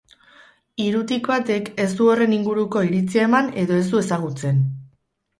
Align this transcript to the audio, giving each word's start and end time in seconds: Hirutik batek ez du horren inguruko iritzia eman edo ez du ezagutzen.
Hirutik 0.83 1.27
batek 1.31 1.67
ez 1.83 1.89
du 1.99 2.07
horren 2.13 2.33
inguruko 2.37 2.81
iritzia 2.87 3.27
eman 3.27 3.51
edo 3.65 3.77
ez 3.83 3.85
du 3.91 4.01
ezagutzen. 4.07 4.65